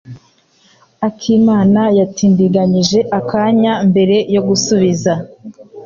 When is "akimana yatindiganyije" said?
1.07-2.99